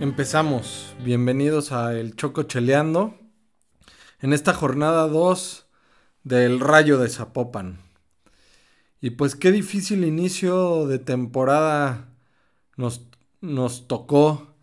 Empezamos. 0.00 0.94
Bienvenidos 1.02 1.72
a 1.72 1.98
El 1.98 2.14
Choco 2.14 2.44
Cheleando. 2.44 3.16
En 4.20 4.32
esta 4.32 4.54
jornada 4.54 5.08
2 5.08 5.66
del 6.22 6.60
Rayo 6.60 6.98
de 6.98 7.08
Zapopan. 7.08 7.80
Y 9.00 9.10
pues 9.10 9.34
qué 9.34 9.50
difícil 9.50 10.04
inicio 10.04 10.86
de 10.86 11.00
temporada 11.00 12.14
nos, 12.76 13.08
nos 13.40 13.88
tocó 13.88 14.54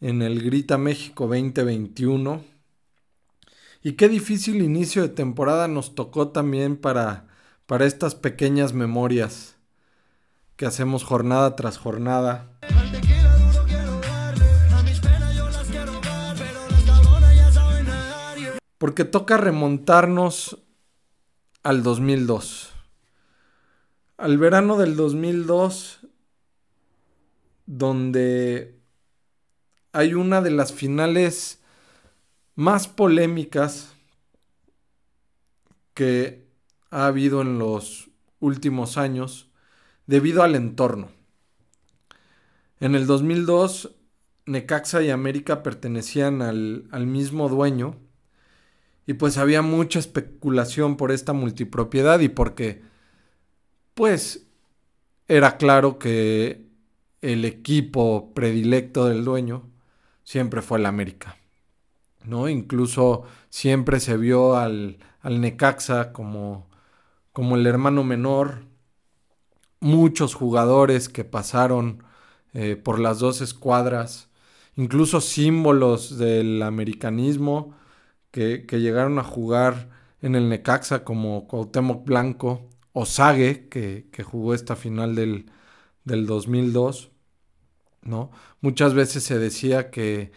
en 0.00 0.22
el 0.22 0.44
Grita 0.44 0.78
México 0.78 1.26
2021. 1.26 2.44
Y 3.82 3.94
qué 3.94 4.08
difícil 4.08 4.62
inicio 4.62 5.02
de 5.02 5.08
temporada 5.08 5.66
nos 5.66 5.96
tocó 5.96 6.28
también 6.28 6.76
para, 6.76 7.26
para 7.66 7.84
estas 7.84 8.14
pequeñas 8.14 8.74
memorias 8.74 9.56
que 10.54 10.66
hacemos 10.66 11.02
jornada 11.02 11.56
tras 11.56 11.78
jornada. 11.78 12.57
Porque 18.78 19.04
toca 19.04 19.36
remontarnos 19.36 20.58
al 21.62 21.82
2002. 21.82 22.72
Al 24.16 24.38
verano 24.38 24.78
del 24.78 24.96
2002, 24.96 26.06
donde 27.66 28.80
hay 29.92 30.14
una 30.14 30.40
de 30.40 30.50
las 30.50 30.72
finales 30.72 31.60
más 32.54 32.88
polémicas 32.88 33.94
que 35.94 36.48
ha 36.90 37.06
habido 37.06 37.42
en 37.42 37.58
los 37.58 38.08
últimos 38.40 38.96
años 38.96 39.50
debido 40.06 40.42
al 40.42 40.54
entorno. 40.54 41.10
En 42.80 42.94
el 42.94 43.06
2002, 43.06 43.94
Necaxa 44.46 45.02
y 45.02 45.10
América 45.10 45.62
pertenecían 45.62 46.40
al, 46.40 46.88
al 46.90 47.06
mismo 47.06 47.48
dueño 47.48 47.96
y 49.08 49.14
pues 49.14 49.38
había 49.38 49.62
mucha 49.62 49.98
especulación 49.98 50.98
por 50.98 51.12
esta 51.12 51.32
multipropiedad 51.32 52.20
y 52.20 52.28
porque, 52.28 52.82
pues, 53.94 54.46
era 55.28 55.56
claro 55.56 55.98
que 55.98 56.68
el 57.22 57.46
equipo 57.46 58.34
predilecto 58.34 59.06
del 59.06 59.24
dueño 59.24 59.62
siempre 60.24 60.60
fue 60.60 60.78
el 60.78 60.84
América. 60.84 61.38
¿no? 62.22 62.50
Incluso 62.50 63.22
siempre 63.48 63.98
se 63.98 64.18
vio 64.18 64.58
al, 64.58 64.98
al 65.22 65.40
Necaxa 65.40 66.12
como, 66.12 66.68
como 67.32 67.56
el 67.56 67.66
hermano 67.66 68.04
menor. 68.04 68.66
Muchos 69.80 70.34
jugadores 70.34 71.08
que 71.08 71.24
pasaron 71.24 72.02
eh, 72.52 72.76
por 72.76 72.98
las 73.00 73.20
dos 73.20 73.40
escuadras, 73.40 74.28
incluso 74.76 75.22
símbolos 75.22 76.18
del 76.18 76.62
americanismo, 76.62 77.74
que, 78.30 78.64
llegaron 78.70 79.18
a 79.18 79.24
jugar 79.24 79.90
en 80.22 80.34
el 80.34 80.48
Necaxa 80.48 81.04
como 81.04 81.46
Cuauhtémoc 81.48 82.04
Blanco 82.04 82.68
o 82.92 83.06
Sague, 83.06 83.68
que, 83.68 84.08
jugó 84.24 84.54
esta 84.54 84.76
final 84.76 85.14
del, 85.14 85.50
del 86.04 86.26
2002, 86.26 87.10
¿no? 88.02 88.30
Muchas 88.60 88.94
veces 88.94 89.24
se 89.24 89.38
decía 89.38 89.90
que, 89.90 90.32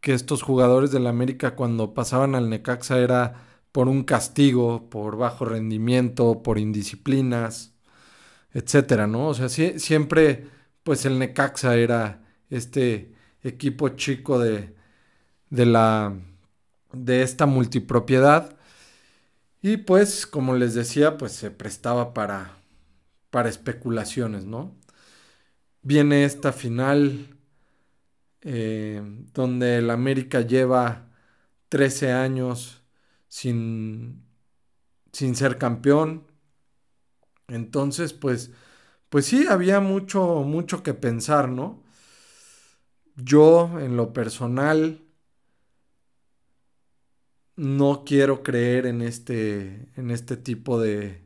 que 0.00 0.14
estos 0.14 0.42
jugadores 0.42 0.90
del 0.90 1.06
América 1.06 1.56
cuando 1.56 1.94
pasaban 1.94 2.34
al 2.34 2.50
Necaxa 2.50 2.98
era 2.98 3.48
por 3.72 3.88
un 3.88 4.04
castigo, 4.04 4.88
por 4.90 5.16
bajo 5.16 5.44
rendimiento, 5.44 6.42
por 6.42 6.58
indisciplinas, 6.58 7.74
etcétera, 8.52 9.06
¿no? 9.06 9.28
O 9.28 9.34
sea, 9.34 9.48
siempre, 9.48 10.48
pues 10.82 11.04
el 11.06 11.18
Necaxa 11.18 11.76
era 11.76 12.24
este 12.50 13.14
equipo 13.42 13.90
chico 13.90 14.38
de, 14.38 14.74
de 15.50 15.66
la 15.66 16.16
de 16.92 17.22
esta 17.22 17.46
multipropiedad. 17.46 18.56
Y 19.62 19.78
pues, 19.78 20.26
como 20.26 20.54
les 20.54 20.74
decía, 20.74 21.18
pues 21.18 21.32
se 21.32 21.50
prestaba 21.50 22.14
para, 22.14 22.58
para 23.30 23.48
especulaciones, 23.48 24.44
¿no? 24.44 24.76
Viene 25.82 26.24
esta 26.24 26.52
final 26.52 27.38
eh, 28.42 29.02
donde 29.34 29.78
el 29.78 29.90
América 29.90 30.40
lleva 30.42 31.08
13 31.68 32.12
años 32.12 32.82
sin, 33.28 34.24
sin 35.12 35.36
ser 35.36 35.58
campeón. 35.58 36.26
Entonces, 37.48 38.12
pues, 38.12 38.52
pues 39.08 39.26
sí, 39.26 39.46
había 39.48 39.80
mucho, 39.80 40.42
mucho 40.44 40.82
que 40.82 40.94
pensar, 40.94 41.48
¿no? 41.48 41.82
Yo, 43.16 43.78
en 43.80 43.96
lo 43.96 44.12
personal, 44.12 45.02
no 47.58 48.04
quiero 48.06 48.44
creer 48.44 48.86
en 48.86 49.02
este, 49.02 49.88
en 49.96 50.12
este 50.12 50.36
tipo 50.36 50.80
de, 50.80 51.24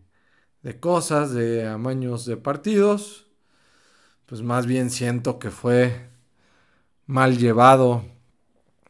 de 0.63 0.81
cosas, 0.81 1.33
de 1.33 1.69
amaños 1.69 2.25
de 2.25 2.39
partidos. 2.39 3.27
Pues 4.27 4.43
más 4.43 4.67
bien 4.67 4.91
siento 4.91 5.39
que 5.39 5.51
fue 5.51 6.09
mal 7.07 7.37
llevado 7.37 8.05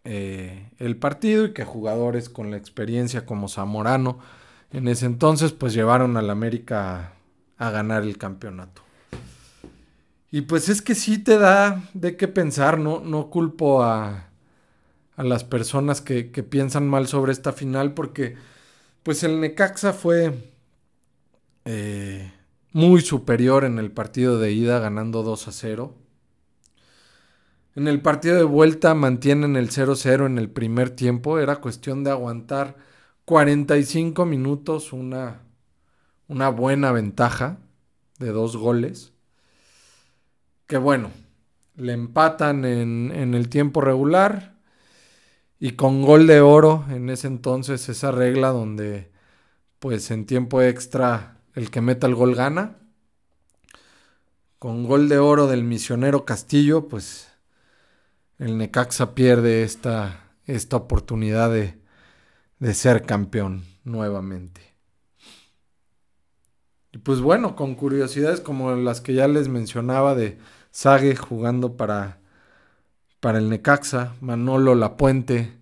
eh, 0.05 0.71
el 0.79 0.97
partido 0.97 1.47
y 1.47 1.53
que 1.53 1.65
jugadores 1.65 2.29
con 2.29 2.53
la 2.53 2.57
experiencia 2.59 3.27
como 3.27 3.49
Zamorano 3.49 4.21
en 4.71 4.87
ese 4.87 5.07
entonces 5.07 5.53
pues 5.53 5.75
llevaron 5.75 6.17
al 6.17 6.31
América 6.31 7.15
a, 7.59 7.67
a 7.67 7.71
ganar 7.73 8.05
el 8.05 8.19
campeonato. 8.19 8.83
Y 10.31 10.43
pues 10.43 10.69
es 10.69 10.81
que 10.81 10.95
sí 10.95 11.19
te 11.19 11.39
da 11.39 11.83
de 11.93 12.17
qué 12.17 12.29
pensar, 12.29 12.79
no, 12.79 13.01
no 13.01 13.31
culpo 13.31 13.83
a, 13.83 14.32
a 15.23 15.25
las 15.25 15.45
personas 15.45 16.01
que, 16.01 16.25
piensan 16.25 16.89
mal 16.89 17.07
sobre 17.07 17.31
esta 17.31 17.53
final 17.53 17.95
porque 17.95 18.35
pues 19.05 19.23
el 19.23 19.41
Necaxa 19.41 19.93
fue 19.93 20.53
eh, 21.65 22.33
muy 22.73 23.03
superior 23.03 23.65
en 23.65 23.79
el 23.79 23.93
partido 23.93 24.41
de 24.41 24.51
ida 24.51 24.81
ganando 24.81 25.23
2 25.23 25.47
a 25.47 25.53
0. 25.53 25.95
En 27.77 27.87
el 27.87 28.03
partido 28.03 28.37
de 28.37 28.43
vuelta 28.43 28.95
mantienen 28.95 29.55
el 29.55 29.71
0-0 29.71 30.27
en 30.27 30.39
el 30.39 30.51
primer 30.51 30.91
tiempo. 30.91 31.39
Era 31.39 31.57
cuestión 31.57 32.03
de 32.03 32.11
aguantar 32.11 32.77
45 33.25 34.27
minutos, 34.27 34.93
una, 34.93 35.43
una 36.27 36.49
buena 36.49 36.91
ventaja 36.91 37.59
de 38.19 38.33
dos 38.33 38.57
goles. 38.57 39.13
Que 40.67 40.79
bueno, 40.79 41.13
le 41.77 41.93
empatan 41.93 42.65
en, 42.65 43.13
en 43.15 43.35
el 43.35 43.49
tiempo 43.49 43.81
regular 43.81 44.52
y 45.65 45.77
con 45.77 46.03
gol 46.03 46.27
de 46.27 46.41
oro 46.41 46.85
en 46.91 47.09
ese 47.09 47.29
entonces, 47.29 47.89
esa 47.89 48.11
regla 48.11 48.49
donde 48.49 49.13
pues 49.79 50.11
en 50.11 50.27
tiempo 50.27 50.61
extra 50.61 51.39
el 51.55 51.71
que 51.71 51.81
meta 51.81 52.09
el 52.09 52.17
gol 52.17 52.35
gana. 52.35 52.79
Con 54.59 54.83
gol 54.83 55.09
de 55.09 55.19
oro 55.19 55.47
del 55.47 55.63
misionero 55.63 56.25
Castillo, 56.25 56.89
pues 56.89 57.29
el 58.39 58.59
Necaxa 58.59 59.15
pierde 59.15 59.63
esta, 59.63 60.33
esta 60.47 60.75
oportunidad 60.75 61.53
de, 61.53 61.79
de 62.59 62.75
ser 62.75 63.03
campeón 63.03 63.63
nuevamente. 63.85 64.63
Y 66.91 66.99
pues 66.99 67.21
bueno, 67.21 67.55
con 67.55 67.77
curiosidades 67.77 68.41
como 68.41 68.75
las 68.75 69.01
que 69.01 69.15
ya 69.15 69.29
les 69.29 69.47
mencionaba 69.47 70.17
de 70.17 70.39
Sage 70.73 71.15
jugando 71.15 71.77
para 71.77 72.19
para 73.23 73.39
el 73.39 73.49
Necaxa, 73.49 74.17
Manolo 74.21 74.75
Lapuente 74.75 75.53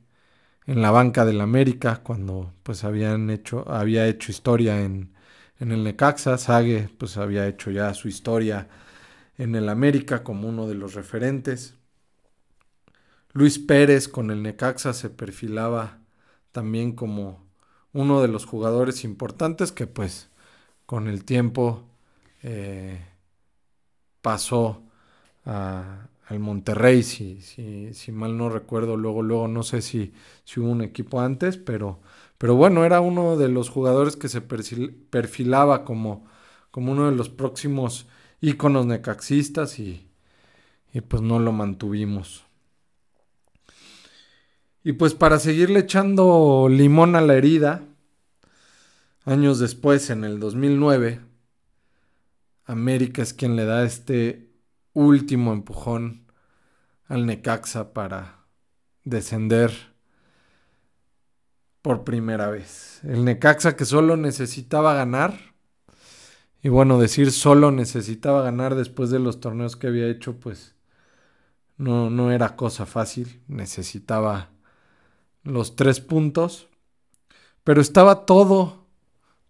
en 0.65 0.81
la 0.81 0.91
banca 0.91 1.27
del 1.27 1.43
América 1.43 2.01
cuando 2.03 2.55
pues 2.63 2.85
habían 2.85 3.29
hecho, 3.29 3.71
había 3.71 4.09
hecho 4.09 4.33
historia 4.33 4.81
en, 4.81 5.13
en 5.59 5.71
el 5.71 5.85
Necaxa, 5.85 6.39
Sague 6.39 6.89
pues 6.97 7.19
había 7.19 7.47
hecho 7.47 7.71
ya 7.71 7.93
su 7.93 8.09
historia 8.09 8.67
en 9.37 9.55
el 9.55 9.69
América 9.69 10.25
como 10.25 10.49
uno 10.49 10.69
de 10.69 10.75
los 10.75 10.95
referentes. 10.95 11.75
Luis 13.35 13.59
Pérez 13.59 14.09
con 14.09 14.31
el 14.31 14.43
Necaxa 14.43 14.95
se 14.95 15.11
perfilaba 15.11 15.99
también 16.53 16.93
como 16.93 17.47
uno 17.93 18.23
de 18.23 18.29
los 18.29 18.47
jugadores 18.47 19.05
importantes 19.05 19.71
que 19.71 19.87
pues 19.87 20.31
con 20.87 21.09
el 21.09 21.27
tiempo 21.27 21.91
eh, 22.43 23.05
pasó 24.23 24.83
a, 25.45 26.10
al 26.31 26.39
Monterrey, 26.39 27.03
si, 27.03 27.41
si, 27.41 27.93
si, 27.93 28.13
mal 28.13 28.37
no 28.39 28.49
recuerdo, 28.51 28.97
luego, 28.97 29.21
luego 29.21 29.49
no 29.49 29.65
sé 29.65 29.83
si, 29.83 30.13
si 30.45 30.61
hubo 30.61 30.71
un 30.71 30.81
equipo 30.81 31.21
antes, 31.21 31.57
pero, 31.57 31.99
pero 32.39 32.55
bueno, 32.55 32.85
era 32.85 33.01
uno 33.01 33.37
de 33.37 33.49
los 33.49 33.69
jugadores 33.69 34.15
que 34.15 34.29
se 34.29 34.41
perfilaba 34.41 35.85
como, 35.85 36.25
como 36.71 36.93
uno 36.93 37.11
de 37.11 37.17
los 37.17 37.31
próximos 37.31 38.07
íconos 38.41 38.87
necaxistas 38.87 39.81
y, 39.81 40.09
y 40.93 41.01
pues 41.01 41.21
no 41.21 41.41
lo 41.41 41.51
mantuvimos. 41.51 42.45
Y 44.85 44.93
pues 44.93 45.15
para 45.15 45.41
seguirle 45.41 45.81
echando 45.81 46.69
limón 46.71 47.17
a 47.17 47.23
la 47.23 47.35
herida, 47.35 47.83
años 49.25 49.59
después, 49.59 50.11
en 50.11 50.23
el 50.23 50.39
2009, 50.39 51.23
América 52.67 53.21
es 53.21 53.35
quien 53.35 53.57
le 53.57 53.65
da 53.65 53.83
este 53.83 54.50
último 54.93 55.53
empujón 55.53 56.27
al 57.07 57.27
Necaxa 57.27 57.93
para 57.93 58.47
descender 59.05 59.73
por 61.83 62.05
primera 62.05 62.51
vez. 62.51 63.01
El 63.05 63.25
Necaxa 63.25 63.77
que 63.77 63.85
solo 63.85 64.17
necesitaba 64.17 64.95
ganar. 64.95 65.39
Y 66.63 66.69
bueno, 66.69 66.99
decir 66.99 67.33
solo 67.33 67.71
necesitaba 67.71 68.43
ganar 68.43 68.75
después 68.75 69.11
de 69.11 69.19
los 69.19 69.41
torneos 69.41 69.77
que 69.77 69.87
había 69.87 70.09
hecho, 70.09 70.39
pues 70.39 70.75
no, 71.79 72.11
no 72.11 72.33
era 72.33 72.57
cosa 72.57 72.85
fácil. 72.85 73.43
Necesitaba 73.49 74.51
los 75.43 75.77
tres 75.77 76.01
puntos. 76.01 76.69
Pero 77.65 77.81
estaba 77.81 78.27
todo, 78.27 78.87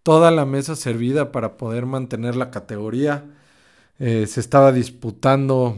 toda 0.03 0.31
la 0.31 0.45
mesa 0.45 0.75
servida 0.75 1.31
para 1.31 1.57
poder 1.57 1.85
mantener 1.85 2.35
la 2.35 2.51
categoría. 2.51 3.25
Eh, 4.03 4.25
se 4.25 4.39
estaba 4.39 4.71
disputando 4.71 5.77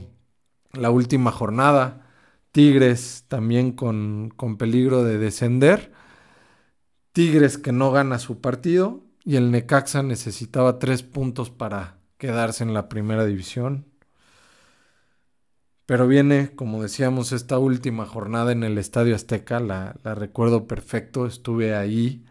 la 0.71 0.91
última 0.91 1.29
jornada. 1.29 2.07
Tigres 2.53 3.25
también 3.27 3.73
con, 3.73 4.31
con 4.37 4.55
peligro 4.57 5.03
de 5.03 5.17
descender. 5.17 5.91
Tigres 7.11 7.57
que 7.57 7.73
no 7.73 7.91
gana 7.91 8.19
su 8.19 8.39
partido 8.39 9.03
y 9.25 9.35
el 9.35 9.51
Necaxa 9.51 10.03
necesitaba 10.03 10.79
tres 10.79 11.03
puntos 11.03 11.49
para 11.49 11.97
quedarse 12.17 12.63
en 12.63 12.73
la 12.73 12.87
primera 12.87 13.25
división. 13.25 13.87
Pero 15.85 16.07
viene, 16.07 16.55
como 16.55 16.81
decíamos, 16.81 17.33
esta 17.33 17.59
última 17.59 18.05
jornada 18.05 18.53
en 18.53 18.63
el 18.63 18.77
Estadio 18.77 19.15
Azteca, 19.15 19.59
la, 19.59 19.97
recuerdo 20.05 20.65
perfecto, 20.65 21.25
estuve 21.25 21.75
ahí, 21.75 22.23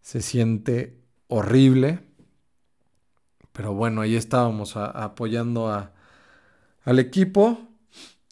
se 0.00 0.20
siente 0.20 0.98
horrible, 1.28 2.09
pero 3.60 3.74
bueno, 3.74 4.00
ahí 4.00 4.16
estábamos 4.16 4.74
apoyando 4.78 5.68
a, 5.68 5.92
al 6.82 6.98
equipo 6.98 7.68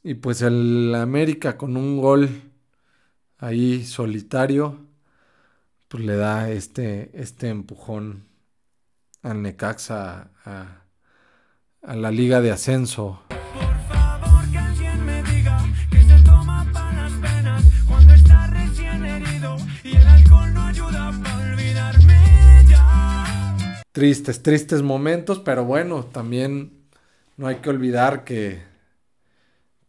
y 0.02 0.14
pues 0.14 0.40
el 0.40 0.94
América 0.94 1.58
con 1.58 1.76
un 1.76 2.00
gol 2.00 2.30
ahí 3.36 3.84
solitario 3.84 4.86
pues 5.88 6.02
le 6.02 6.16
da 6.16 6.48
este, 6.50 7.10
este 7.12 7.50
empujón 7.50 8.26
al 9.20 9.42
Necaxa 9.42 10.30
a, 10.46 10.84
a 11.82 11.94
la 11.94 12.10
liga 12.10 12.40
de 12.40 12.50
ascenso. 12.50 13.27
Tristes, 23.98 24.44
tristes 24.44 24.80
momentos, 24.80 25.40
pero 25.40 25.64
bueno, 25.64 26.04
también 26.04 26.86
no 27.36 27.48
hay 27.48 27.56
que 27.56 27.68
olvidar 27.68 28.22
que, 28.22 28.62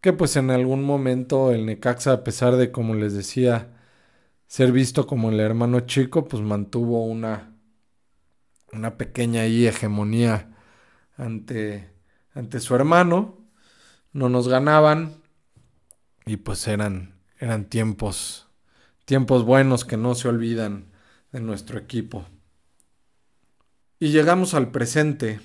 que 0.02 0.14
pues 0.14 0.36
en 0.36 0.50
algún 0.50 0.84
momento 0.84 1.52
el 1.52 1.68
Necaxa, 1.68 2.14
a 2.14 2.24
pesar 2.24 2.56
de, 2.56 2.72
como 2.72 2.96
les 2.96 3.14
decía, 3.14 3.78
ser 4.48 4.72
visto 4.72 5.06
como 5.06 5.30
el 5.30 5.40
hermano 5.40 5.82
chico, 5.82 6.28
pues 6.28 6.42
mantuvo 6.42 7.06
una, 7.06 7.54
una 8.74 8.98
pequeña 8.98 9.46
hegemonía 9.46 10.58
ante, 11.16 11.94
ante 12.34 12.60
su 12.62 12.74
hermano. 12.74 13.38
No 14.12 14.28
nos 14.28 14.48
ganaban 14.48 15.22
y 16.26 16.38
pues 16.38 16.68
eran, 16.68 17.14
eran 17.38 17.66
tiempos, 17.66 18.48
tiempos 19.06 19.46
buenos 19.46 19.86
que 19.86 19.98
no 19.98 20.16
se 20.16 20.30
olvidan 20.30 20.88
de 21.32 21.42
nuestro 21.42 21.78
equipo. 21.78 22.26
Y 24.02 24.12
llegamos 24.12 24.54
al 24.54 24.72
presente, 24.72 25.42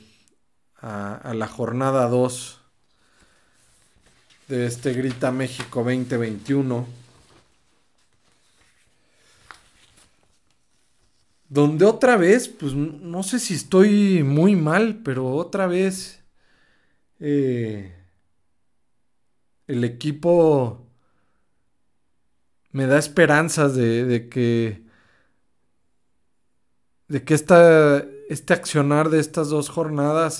a, 0.77 1.33
la 1.35 1.49
jornada 1.49 2.09
2 2.09 2.61
de 4.47 4.67
este 4.67 4.93
Grita 4.93 5.33
México 5.33 5.83
2021 5.83 6.87
Donde 11.49 11.85
otra 11.85 12.17
vez, 12.17 12.49
pues 12.49 12.75
no 12.75 13.23
sé 13.23 13.39
si 13.39 13.55
estoy 13.55 14.23
muy 14.23 14.57
mal, 14.57 15.01
pero 15.05 15.35
otra 15.35 15.67
vez 15.67 16.23
eh, 17.21 17.95
el 19.67 19.85
equipo 19.85 20.85
me 22.73 22.87
da 22.87 22.99
esperanzas 22.99 23.75
de, 23.77 24.29
que 24.31 24.83
de 27.09 27.23
que 27.25 27.35
esta, 27.35 28.05
este 28.29 28.53
accionar 28.55 29.11
de 29.11 29.21
estas 29.21 29.49
dos 29.49 29.69
jornadas 29.69 30.35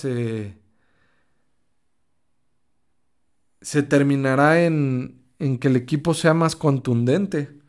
se 3.61 3.83
terminará 3.83 4.63
en, 4.63 5.23
en 5.39 5.57
que 5.57 5.67
el 5.67 5.75
equipo 5.75 6.13
sea 6.13 6.33
más 6.33 6.55
contundente. 6.55 7.59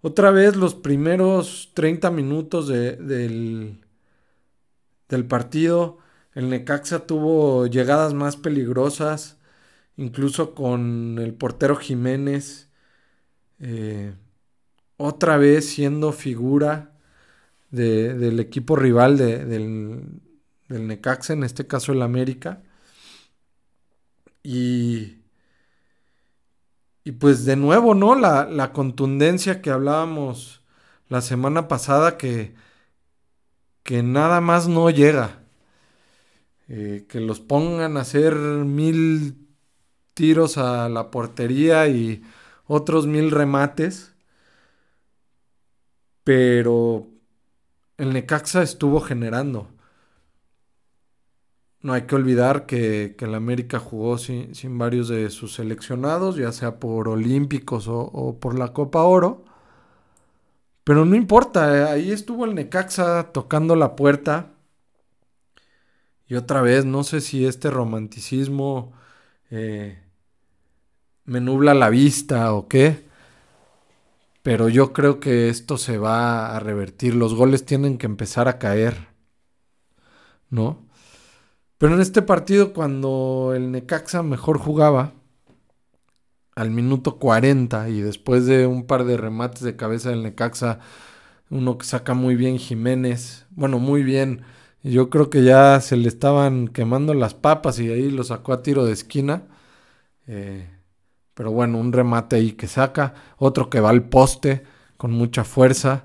Otra 0.00 0.30
vez 0.30 0.56
los 0.56 0.74
primeros 0.74 1.70
30 1.74 2.10
minutos 2.10 2.66
del, 2.68 3.80
del 5.08 5.26
partido, 5.26 5.98
el 6.34 6.50
Necaxa 6.50 7.06
tuvo 7.06 7.66
llegadas 7.66 8.14
más 8.14 8.36
peligrosas, 8.36 9.38
incluso 9.96 10.54
con 10.54 11.18
el 11.20 11.34
portero 11.34 11.76
Jiménez, 11.76 12.70
eh, 13.60 14.14
otra 14.96 15.36
vez 15.36 15.68
siendo 15.68 16.12
figura 16.12 16.91
del 17.72 18.38
equipo 18.38 18.76
rival 18.76 19.18
del, 19.18 20.20
del 20.68 20.86
Necaxa, 20.86 21.32
en 21.32 21.42
este 21.42 21.66
caso 21.66 21.92
el 21.92 22.02
América. 22.02 22.62
Y 24.44 25.22
y 27.04 27.12
pues 27.12 27.44
de 27.44 27.56
nuevo, 27.56 27.94
¿no? 27.94 28.14
La, 28.14 28.72
contundencia 28.72 29.60
que 29.60 29.70
hablábamos 29.70 30.62
la 31.08 31.20
semana 31.20 31.68
pasada 31.68 32.16
que, 32.16 32.54
que 33.82 34.02
nada 34.02 34.40
más 34.40 34.68
no 34.68 34.88
llega. 34.90 35.40
Eh, 36.68 37.06
que 37.08 37.20
los 37.20 37.40
pongan 37.40 37.96
a 37.96 38.02
hacer 38.02 38.34
mil 38.36 39.36
tiros 40.14 40.58
a 40.58 40.88
la 40.88 41.10
portería 41.10 41.88
y 41.88 42.22
otros 42.66 43.06
mil 43.06 43.30
remates. 43.30 44.14
Pero 46.24 47.08
el 47.98 48.12
Necaxa 48.12 48.62
estuvo 48.62 49.00
generando 49.00 49.68
no 51.82 51.92
hay 51.92 52.02
que 52.02 52.14
olvidar 52.14 52.66
que, 52.66 53.16
el 53.18 53.34
América 53.34 53.78
jugó 53.78 54.18
sin, 54.18 54.52
varios 54.78 55.08
de 55.08 55.30
sus 55.30 55.54
seleccionados, 55.54 56.36
ya 56.36 56.52
sea 56.52 56.78
por 56.78 57.08
Olímpicos 57.08 57.86
o, 57.88 58.38
por 58.40 58.58
la 58.58 58.72
Copa 58.72 59.02
Oro. 59.02 59.44
Pero 60.84 61.04
no 61.04 61.16
importa, 61.16 61.76
eh, 61.76 61.84
ahí 61.90 62.10
estuvo 62.12 62.44
el 62.44 62.54
Necaxa 62.54 63.32
tocando 63.32 63.76
la 63.76 63.94
puerta. 63.96 64.52
Y 66.26 66.34
otra 66.34 66.62
vez, 66.62 66.84
no 66.84 67.04
sé 67.04 67.20
si 67.20 67.44
este 67.46 67.70
romanticismo 67.70 68.92
eh, 69.50 70.02
me 71.24 71.40
nubla 71.40 71.74
la 71.74 71.90
vista 71.90 72.52
o 72.54 72.68
qué. 72.68 73.04
Pero 74.42 74.68
yo 74.68 74.92
creo 74.92 75.20
que 75.20 75.48
esto 75.48 75.78
se 75.78 75.98
va 75.98 76.56
a 76.56 76.60
revertir. 76.60 77.14
Los 77.14 77.34
goles 77.34 77.64
tienen 77.64 77.98
que 77.98 78.06
empezar 78.06 78.48
a 78.48 78.58
caer. 78.58 79.08
¿No? 80.50 80.86
Pero 81.78 81.94
en 81.94 82.00
este 82.00 82.22
partido, 82.22 82.72
cuando 82.72 83.52
el 83.56 83.72
Necaxa 83.72 84.22
mejor 84.22 84.58
jugaba, 84.58 85.14
al 86.54 86.70
minuto 86.70 87.18
40 87.18 87.88
y 87.88 88.00
después 88.00 88.46
de 88.46 88.66
un 88.66 88.86
par 88.86 89.04
de 89.04 89.16
remates 89.16 89.62
de 89.62 89.76
cabeza 89.76 90.10
del 90.10 90.22
Necaxa, 90.22 90.80
uno 91.50 91.78
que 91.78 91.86
saca 91.86 92.14
muy 92.14 92.36
bien 92.36 92.58
Jiménez, 92.58 93.46
bueno, 93.50 93.78
muy 93.78 94.02
bien. 94.02 94.42
Yo 94.82 95.10
creo 95.10 95.30
que 95.30 95.44
ya 95.44 95.80
se 95.80 95.96
le 95.96 96.08
estaban 96.08 96.68
quemando 96.68 97.14
las 97.14 97.34
papas 97.34 97.78
y 97.78 97.90
ahí 97.90 98.10
lo 98.10 98.24
sacó 98.24 98.52
a 98.52 98.62
tiro 98.62 98.84
de 98.84 98.92
esquina. 98.92 99.44
Eh, 100.26 100.68
pero 101.34 101.50
bueno, 101.50 101.78
un 101.78 101.92
remate 101.92 102.36
ahí 102.36 102.52
que 102.52 102.66
saca, 102.66 103.14
otro 103.38 103.70
que 103.70 103.80
va 103.80 103.90
al 103.90 104.08
poste 104.08 104.64
con 104.96 105.12
mucha 105.12 105.44
fuerza, 105.44 106.04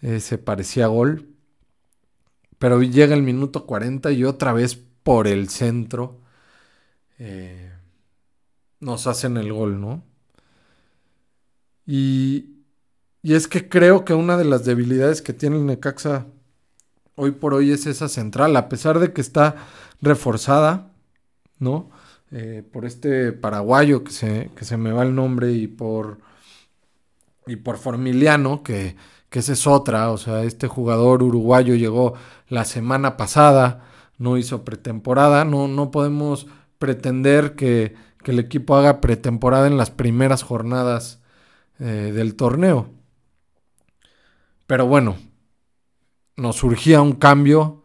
eh, 0.00 0.20
se 0.20 0.38
parecía 0.38 0.86
gol. 0.86 1.28
Pero 2.58 2.82
llega 2.82 3.14
el 3.14 3.22
minuto 3.22 3.66
40 3.66 4.12
y 4.12 4.24
otra 4.24 4.52
vez 4.52 4.76
por 5.02 5.26
el 5.26 5.48
centro, 5.48 6.20
eh, 7.18 7.72
nos 8.80 9.06
hacen 9.06 9.36
el 9.36 9.52
gol, 9.52 9.80
¿no? 9.80 10.04
Y, 11.86 12.64
y 13.22 13.34
es 13.34 13.48
que 13.48 13.68
creo 13.68 14.04
que 14.04 14.14
una 14.14 14.36
de 14.36 14.44
las 14.44 14.64
debilidades 14.64 15.22
que 15.22 15.32
tiene 15.32 15.56
el 15.56 15.66
Necaxa 15.66 16.26
hoy 17.14 17.32
por 17.32 17.54
hoy 17.54 17.72
es 17.72 17.86
esa 17.86 18.08
central, 18.08 18.56
a 18.56 18.68
pesar 18.68 18.98
de 18.98 19.12
que 19.12 19.20
está 19.20 19.56
reforzada, 20.00 20.92
¿no? 21.58 21.90
Eh, 22.34 22.62
por 22.72 22.86
este 22.86 23.32
paraguayo 23.32 24.04
que 24.04 24.10
se, 24.10 24.50
que 24.56 24.64
se 24.64 24.78
me 24.78 24.90
va 24.90 25.02
el 25.02 25.14
nombre 25.14 25.52
y 25.52 25.66
por, 25.66 26.18
y 27.46 27.56
por 27.56 27.76
Formiliano, 27.76 28.62
que, 28.62 28.96
que 29.28 29.40
esa 29.40 29.52
es 29.52 29.66
otra, 29.66 30.10
o 30.10 30.16
sea, 30.16 30.42
este 30.42 30.66
jugador 30.66 31.22
uruguayo 31.22 31.74
llegó 31.74 32.14
la 32.48 32.64
semana 32.64 33.18
pasada, 33.18 33.84
no 34.16 34.38
hizo 34.38 34.64
pretemporada, 34.64 35.44
no, 35.44 35.68
no 35.68 35.90
podemos 35.90 36.46
pretender 36.78 37.54
que, 37.54 37.94
que 38.24 38.30
el 38.30 38.38
equipo 38.38 38.76
haga 38.76 39.02
pretemporada 39.02 39.66
en 39.66 39.76
las 39.76 39.90
primeras 39.90 40.42
jornadas 40.42 41.20
eh, 41.80 42.12
del 42.14 42.34
torneo. 42.34 42.88
Pero 44.66 44.86
bueno, 44.86 45.18
nos 46.36 46.56
surgía 46.56 47.02
un 47.02 47.12
cambio, 47.12 47.82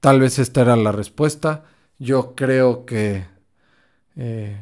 tal 0.00 0.20
vez 0.20 0.38
esta 0.38 0.62
era 0.62 0.76
la 0.76 0.92
respuesta. 0.92 1.64
Yo 1.98 2.34
creo 2.34 2.86
que, 2.86 3.26
eh, 4.16 4.58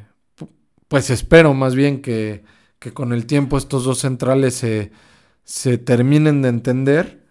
pues 0.88 1.10
espero 1.10 1.54
más 1.54 1.74
bien 1.74 2.02
que, 2.02 2.44
que, 2.78 2.92
con 2.92 3.12
el 3.12 3.26
tiempo 3.26 3.56
estos 3.56 3.84
dos 3.84 4.00
centrales 4.00 4.54
se, 4.54 4.90
se 5.44 5.78
terminen 5.78 6.42
de 6.42 6.48
entender 6.48 7.24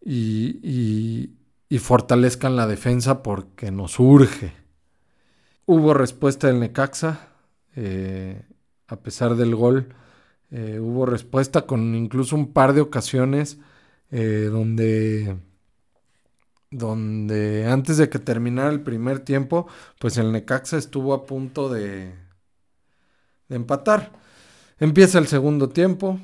y, 0.00 1.30
y, 1.68 1.78
fortalezcan 1.78 2.54
la 2.54 2.66
defensa 2.66 3.22
porque 3.22 3.70
nos 3.70 3.98
urge. 3.98 4.52
Hubo 5.64 5.94
respuesta 5.94 6.46
del 6.46 6.60
Necaxa, 6.60 7.30
eh, 7.76 8.42
a 8.86 8.96
pesar 8.96 9.36
del 9.36 9.54
gol, 9.54 9.94
eh, 10.50 10.78
hubo 10.80 11.06
respuesta 11.06 11.62
con 11.62 11.94
incluso 11.94 12.36
un 12.36 12.52
par 12.52 12.74
de 12.74 12.82
ocasiones 12.82 13.58
donde, 14.10 15.38
donde 16.72 17.66
antes 17.66 17.98
de 17.98 18.08
que 18.08 18.18
terminara 18.18 18.70
el 18.70 18.80
primer 18.82 19.20
tiempo, 19.20 19.68
pues 20.00 20.16
el 20.18 20.32
Necaxa 20.32 20.78
estuvo 20.78 21.14
a 21.14 21.26
punto 21.26 21.68
de, 21.68 22.14
de 23.48 23.56
empatar. 23.56 24.12
Empieza 24.78 25.18
el 25.18 25.28
segundo 25.28 25.68
tiempo, 25.68 26.18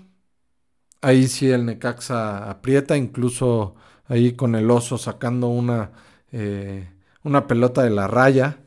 ahí 1.01 1.29
sí 1.29 1.51
el 1.51 1.67
Necaxa 1.67 2.51
aprieta, 2.51 2.97
incluso 2.97 3.77
ahí 4.07 4.33
con 4.33 4.55
el 4.55 4.71
oso 4.71 4.99
sacando 4.99 5.49
una, 5.49 5.93
eh, 6.33 6.91
una 7.23 7.47
pelota 7.47 7.83
de 7.83 7.91
la 7.91 8.09
raya. 8.09 8.59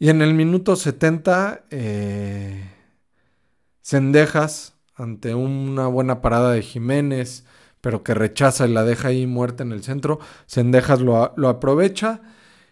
Y 0.00 0.10
en 0.10 0.22
el 0.22 0.34
minuto 0.34 0.76
70, 0.76 1.64
eh, 1.70 2.70
Cendejas, 3.82 4.74
ante 4.94 5.34
una 5.34 5.86
buena 5.86 6.20
parada 6.20 6.52
de 6.52 6.62
Jiménez, 6.62 7.44
pero 7.88 8.04
que 8.04 8.12
rechaza 8.12 8.66
y 8.66 8.72
la 8.74 8.84
deja 8.84 9.08
ahí 9.08 9.26
muerta 9.26 9.62
en 9.62 9.72
el 9.72 9.82
centro, 9.82 10.18
Cendejas 10.46 11.00
lo, 11.00 11.32
lo 11.38 11.48
aprovecha 11.48 12.20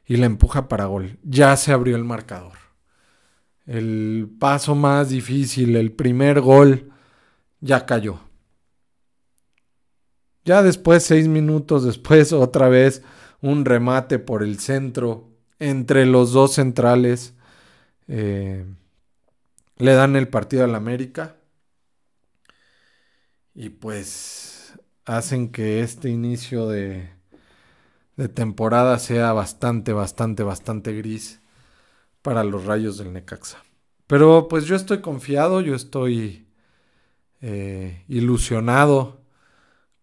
y 0.05 0.19
la 0.19 0.27
empuja 0.27 0.69
para 0.69 0.85
gol. 0.85 1.19
Ya 1.23 1.57
se 1.57 1.73
abrió 1.73 1.97
el 1.97 2.05
marcador. 2.05 2.59
El 3.65 4.29
paso 4.39 4.75
más 4.75 5.09
difícil, 5.09 5.75
el 5.75 5.91
primer 5.91 6.43
gol, 6.43 6.93
ya 7.63 7.87
cayó. 7.87 8.21
Ya 10.45 10.63
después, 10.63 11.03
seis 11.03 11.29
minutos 11.29 11.83
después, 11.85 12.31
otra 12.35 12.69
vez 12.69 13.03
un 13.41 13.65
remate 13.65 14.19
por 14.19 14.43
el 14.43 14.59
centro 14.59 15.31
entre 15.59 16.05
los 16.05 16.33
dos 16.33 16.53
centrales. 16.53 17.33
Eh, 18.07 18.67
le 19.79 19.95
dan 19.95 20.15
el 20.15 20.29
partido 20.29 20.65
al 20.65 20.75
América. 20.75 21.37
Y 23.55 23.71
pues 23.71 24.56
hacen 25.07 25.51
que 25.51 25.81
este 25.81 26.11
inicio 26.11 26.69
de, 26.69 27.11
de 28.17 28.29
temporada 28.29 28.99
sea 28.99 29.33
bastante, 29.33 29.93
bastante, 29.93 30.43
bastante 30.43 30.93
gris 30.93 31.41
para 32.23 32.45
los 32.45 32.67
rayos 32.67 32.99
del 32.99 33.13
Necaxa. 33.13 33.63
Pero 34.07 34.49
pues 34.49 34.67
yo 34.67 34.77
estoy 34.77 35.01
confiado, 35.01 35.61
yo 35.61 35.75
estoy 35.75 36.47
eh, 37.41 38.05
ilusionado 38.09 39.21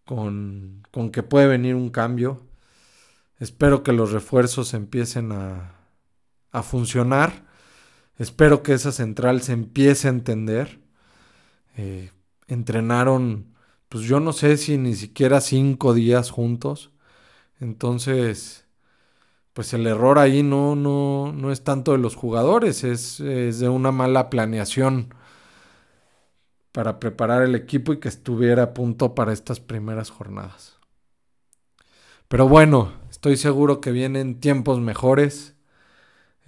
con, 0.04 0.82
con 0.90 1.10
que 1.10 1.22
puede 1.22 1.46
venir 1.46 1.74
un 1.74 1.90
cambio. 1.90 2.42
Espero 3.38 3.82
que 3.82 3.92
los 3.92 4.12
refuerzos 4.12 4.74
empiecen 4.74 5.32
a, 5.32 5.74
a 6.50 6.62
funcionar. 6.62 7.44
Espero 8.16 8.62
que 8.62 8.74
esa 8.74 8.92
central 8.92 9.42
se 9.42 9.52
empiece 9.52 10.08
a 10.08 10.12
entender. 10.12 10.80
Eh, 11.76 12.10
entrenaron, 12.46 13.53
pues 13.94 14.06
yo 14.06 14.18
no 14.18 14.32
sé 14.32 14.56
si 14.56 14.76
ni 14.76 14.96
siquiera 14.96 15.40
cinco 15.40 15.94
días 15.94 16.32
juntos. 16.32 16.90
Entonces, 17.60 18.66
pues 19.52 19.72
el 19.72 19.86
error 19.86 20.18
ahí 20.18 20.42
no, 20.42 20.74
no, 20.74 21.32
no 21.32 21.52
es 21.52 21.62
tanto 21.62 21.92
de 21.92 21.98
los 21.98 22.16
jugadores, 22.16 22.82
es, 22.82 23.20
es 23.20 23.60
de 23.60 23.68
una 23.68 23.92
mala 23.92 24.30
planeación 24.30 25.14
para 26.72 26.98
preparar 26.98 27.42
el 27.44 27.54
equipo 27.54 27.92
y 27.92 28.00
que 28.00 28.08
estuviera 28.08 28.64
a 28.64 28.74
punto 28.74 29.14
para 29.14 29.32
estas 29.32 29.60
primeras 29.60 30.10
jornadas. 30.10 30.76
Pero 32.26 32.48
bueno, 32.48 32.94
estoy 33.12 33.36
seguro 33.36 33.80
que 33.80 33.92
vienen 33.92 34.40
tiempos 34.40 34.80
mejores. 34.80 35.54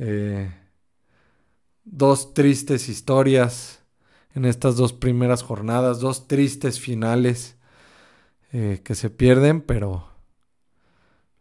Eh, 0.01 0.53
dos 1.85 2.35
tristes 2.35 2.89
historias 2.89 3.86
en 4.37 4.45
estas 4.45 4.77
dos 4.77 4.93
primeras 4.93 5.43
jornadas, 5.43 5.99
dos 5.99 6.29
tristes 6.29 6.79
finales 6.79 7.57
eh, 8.53 8.81
que 8.85 8.95
se 8.95 9.11
pierden, 9.11 9.61
pero, 9.61 10.09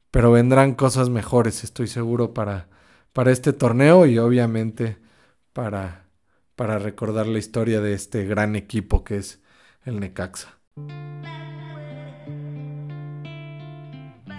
pero 0.09 0.31
vendrán 0.31 0.73
cosas 0.73 1.09
mejores, 1.09 1.63
estoy 1.63 1.87
seguro, 1.87 2.33
para, 2.33 2.67
para 3.13 3.31
este 3.31 3.53
torneo 3.53 4.07
y 4.07 4.17
obviamente 4.17 4.97
para 5.53 6.05
para 6.55 6.79
recordar 6.79 7.27
la 7.27 7.37
historia 7.37 7.81
de 7.81 7.93
este 7.93 8.25
gran 8.25 8.55
equipo 8.55 9.03
que 9.03 9.17
es 9.17 9.41
el 9.83 9.99
Necaxa. 9.99 10.57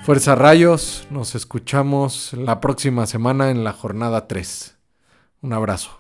Fuerza 0.03 0.35
Rayos, 0.35 1.07
nos 1.11 1.35
escuchamos 1.35 2.33
la 2.33 2.61
próxima 2.61 3.07
semana 3.07 3.51
en 3.51 3.65
la 3.65 3.73
jornada 3.73 4.29
3. 4.29 4.77
Un 5.43 5.53
abrazo. 5.53 5.91